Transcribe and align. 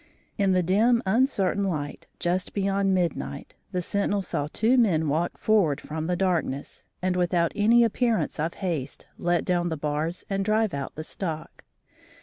In 0.35 0.53
the 0.53 0.63
dim 0.63 1.03
uncertain 1.05 1.63
light, 1.63 2.07
just 2.17 2.55
beyond 2.55 2.95
midnight, 2.95 3.53
the 3.71 3.83
sentinel 3.83 4.23
saw 4.23 4.47
two 4.51 4.75
men 4.75 5.07
walk 5.09 5.37
forward 5.37 5.79
from 5.79 6.07
the 6.07 6.15
darkness, 6.15 6.85
and 7.03 7.15
without 7.15 7.51
any 7.55 7.83
appearance 7.83 8.39
of 8.39 8.55
haste, 8.55 9.05
let 9.19 9.45
down 9.45 9.69
the 9.69 9.77
bars 9.77 10.25
and 10.27 10.43
drive 10.43 10.73
out 10.73 10.95
the 10.95 11.03
stock. 11.03 11.63